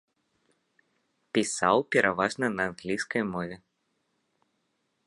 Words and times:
Пісаў 1.39 1.77
пераважна 1.97 2.45
на 2.57 2.61
англійскай 2.71 3.23
мове. 3.33 3.55